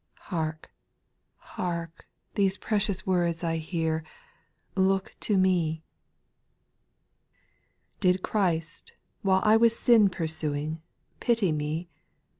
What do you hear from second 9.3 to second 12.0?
I was sin pursuing. Pity me?